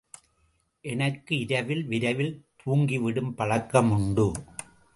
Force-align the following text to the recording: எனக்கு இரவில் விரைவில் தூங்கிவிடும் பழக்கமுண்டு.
எனக்கு 0.85 1.33
இரவில் 1.39 1.83
விரைவில் 1.85 2.33
தூங்கிவிடும் 2.65 3.31
பழக்கமுண்டு. 3.37 4.27